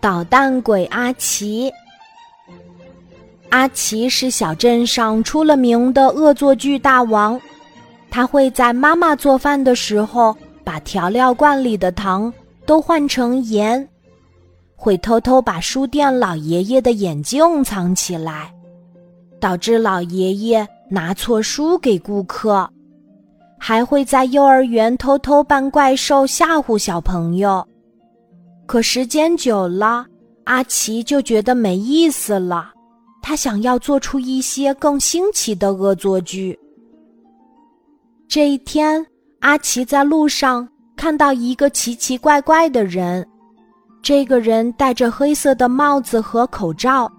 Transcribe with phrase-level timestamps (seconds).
[0.00, 1.72] 捣蛋鬼阿奇。
[3.50, 7.40] 阿奇是小镇上出了名的恶作剧大王，
[8.10, 12.32] 他会在妈妈做饭的时候把调料罐里的糖
[12.66, 13.88] 都换成盐，
[14.74, 18.52] 会偷偷把书店老爷爷的眼镜藏起来，
[19.40, 22.68] 导致老爷爷拿错书给顾客。
[23.58, 27.66] 还会在幼儿园偷偷扮怪兽吓唬小朋友，
[28.66, 30.04] 可时间久了，
[30.44, 32.72] 阿奇就觉得没意思了。
[33.22, 36.58] 他想要做出一些更新奇的恶作剧。
[38.28, 39.04] 这一天，
[39.40, 43.26] 阿奇在路上看到一个奇奇怪怪的人，
[44.02, 47.10] 这个人戴着黑色的帽子和口罩，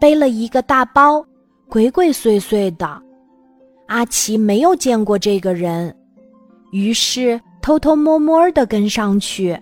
[0.00, 1.24] 背了一个大包，
[1.68, 3.02] 鬼鬼祟祟的。
[3.86, 5.94] 阿奇没有见过这个人，
[6.70, 9.60] 于是偷偷摸摸的跟上去。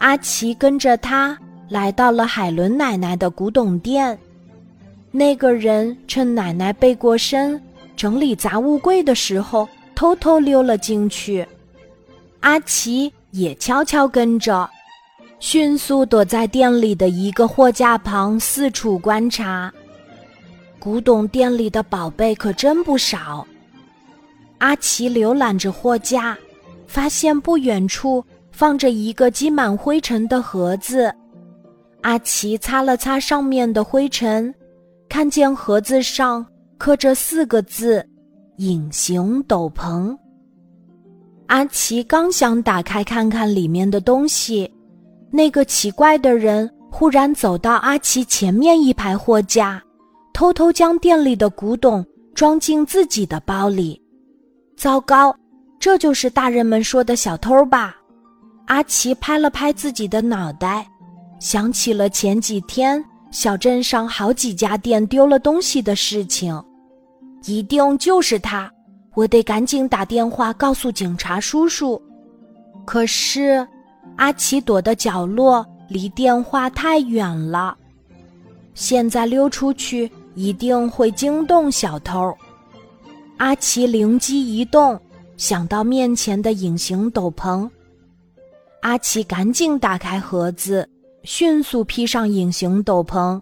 [0.00, 4.18] 阿奇跟着他来到了海伦奶奶的古董店。
[5.10, 7.60] 那个人趁奶奶背过身
[7.94, 11.46] 整理杂物柜的时候，偷偷溜了进去。
[12.40, 14.68] 阿奇也悄悄跟着，
[15.38, 19.70] 迅速躲在店里的一个货架旁四处观察。
[20.78, 23.46] 古董店里的宝贝可真不少。
[24.56, 26.38] 阿奇浏览着货架，
[26.86, 28.24] 发现不远处
[28.60, 31.10] 放着一个积满灰尘的盒子。
[32.02, 34.54] 阿奇擦了擦上面的灰尘，
[35.08, 36.44] 看见盒子上
[36.76, 38.06] 刻着四个字
[38.60, 40.14] ：“隐形斗篷。”
[41.48, 44.70] 阿奇刚想打开看看里面的东西，
[45.30, 49.82] 那个奇怪的人忽然走到阿奇前面一排货架。
[50.34, 53.98] 偷偷将店里的古董装进自己的包里，
[54.76, 55.34] 糟糕，
[55.78, 57.96] 这就是大人们说的小偷吧？
[58.70, 60.86] 阿奇拍了拍自己的脑袋，
[61.40, 66.62] 想起了前几天小镇上好几家店丢了东西的事情，
[67.46, 68.70] 一定就是他！
[69.16, 72.00] 我得赶紧打电话告诉警察叔叔。
[72.84, 73.66] 可是，
[74.14, 77.76] 阿奇躲的角落离电话太远了，
[78.72, 80.10] 现在溜出去。
[80.36, 82.32] 一定会惊动小偷。
[83.38, 84.98] 阿奇灵机一动，
[85.36, 87.68] 想到面前的隐形斗篷。
[88.82, 90.88] 阿奇赶紧打开盒子，
[91.22, 93.40] 迅速披上隐形斗篷。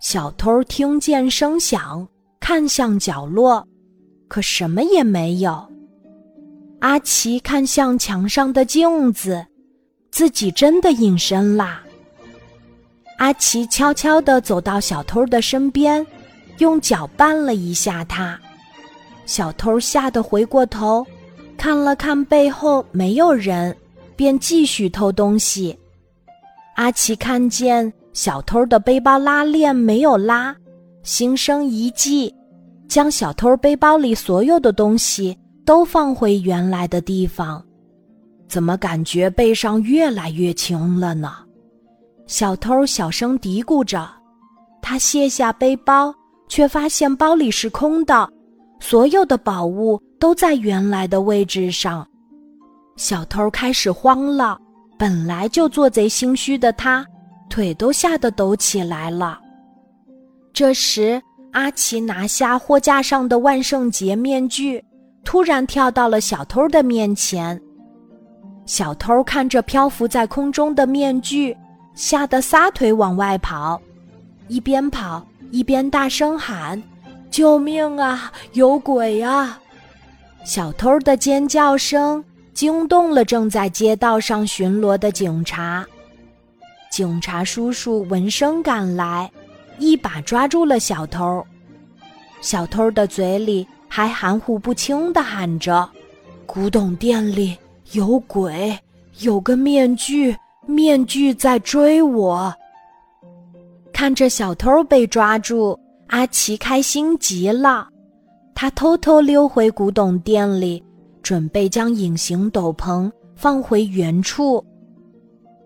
[0.00, 2.06] 小偷听见声响，
[2.38, 3.66] 看向角落，
[4.28, 5.66] 可什么也没有。
[6.80, 9.44] 阿奇看向墙上的镜子，
[10.10, 11.82] 自己真的隐身啦。
[13.16, 16.06] 阿奇悄悄地走到小偷的身边，
[16.58, 18.38] 用脚绊了一下他。
[19.24, 21.04] 小偷吓得回过头，
[21.56, 23.76] 看了看背后没有人，
[24.18, 25.78] 便继续偷东西。
[26.74, 30.52] 阿奇看见小偷的背包拉链没有拉，
[31.04, 32.34] 心生一计，
[32.88, 37.64] 将小偷背包里所有的东西都放回原来的地方。
[38.48, 41.32] 怎么感觉背上越来越轻了呢？
[42.26, 44.10] 小偷小声嘀咕着，
[44.82, 46.12] 他卸下背包，
[46.48, 48.28] 却发现包里是空的，
[48.80, 52.04] 所有的宝物都在原来的位置上。
[52.98, 54.58] 小偷开始慌了，
[54.98, 57.06] 本来就做贼心虚的他，
[57.48, 59.38] 腿都吓得抖起来了。
[60.52, 61.22] 这时，
[61.52, 64.84] 阿奇拿下货架上的万圣节面具，
[65.24, 67.58] 突然跳到了小偷的面前。
[68.66, 71.56] 小偷看着漂浮在空中的面具。
[71.94, 73.80] 吓得撒腿往外跑，
[74.46, 76.80] 一边跑一边大声喊
[77.28, 78.32] ：“救命啊！
[78.52, 79.58] 有鬼啊！”
[80.46, 82.24] 小偷的尖叫声
[82.58, 85.86] 惊动了正在街道上巡逻的警察。
[86.90, 89.30] 警察叔叔闻声赶来，
[89.78, 91.46] 一把抓住了小偷。
[92.40, 95.88] 小偷的嘴里还含糊不清地喊着
[96.46, 97.56] ：“古董店里
[97.92, 98.76] 有鬼，
[99.20, 100.36] 有个面具。”
[100.66, 102.52] 面具在追我，
[103.92, 105.78] 看着小偷被抓住，
[106.08, 107.88] 阿奇开心极了。
[108.52, 110.82] 他偷偷溜回古董店里，
[111.22, 114.64] 准备将隐形斗篷放回原处。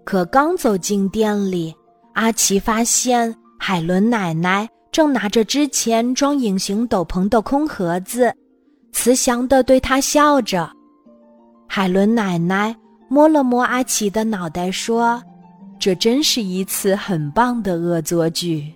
[0.04, 1.75] 可刚走进店里，
[2.14, 8.32] 阿奇发现海伦奶奶正拿着之前装隐形斗篷的空盒子，
[8.93, 10.70] 慈祥地对他笑着。
[11.69, 12.75] 海伦奶奶。
[13.08, 15.22] 摸了摸阿奇的脑袋，说
[15.78, 18.75] ：“这真是一次很棒的恶作剧。”